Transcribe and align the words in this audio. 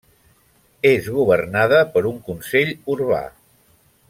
És 0.91 1.09
governada 1.17 1.83
per 1.97 2.05
un 2.13 2.19
Consell 2.31 2.75
Urbà. 2.97 3.25